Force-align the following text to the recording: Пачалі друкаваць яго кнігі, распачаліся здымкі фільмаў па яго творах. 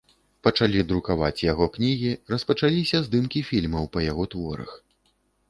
Пачалі 0.45 0.79
друкаваць 0.91 1.43
яго 1.51 1.67
кнігі, 1.75 2.09
распачаліся 2.33 3.03
здымкі 3.09 3.45
фільмаў 3.51 3.83
па 3.93 3.99
яго 4.11 4.23
творах. 4.35 4.75